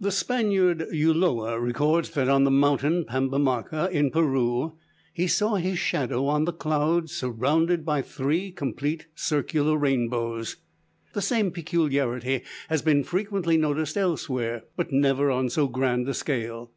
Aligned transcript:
The 0.00 0.12
Spaniard 0.12 0.86
Ulloa 0.92 1.58
records 1.58 2.10
that 2.10 2.28
on 2.28 2.44
the 2.44 2.52
mountain 2.52 3.04
Pambamarca, 3.04 3.90
in 3.90 4.12
Peru, 4.12 4.74
he 5.12 5.26
saw 5.26 5.56
his 5.56 5.76
shadow 5.76 6.26
on 6.26 6.44
the 6.44 6.52
cloud 6.52 7.10
surrounded 7.10 7.84
by 7.84 8.00
three 8.00 8.52
complete 8.52 9.08
circular 9.16 9.76
rainbows. 9.76 10.58
The 11.14 11.20
same 11.22 11.50
peculiarity 11.50 12.42
has 12.68 12.80
been 12.80 13.02
frequently 13.02 13.56
noticed 13.56 13.96
elsewhere, 13.96 14.62
but 14.76 14.92
never 14.92 15.32
on 15.32 15.50
so 15.50 15.66
grand 15.66 16.08
a 16.08 16.14
scale. 16.14 16.70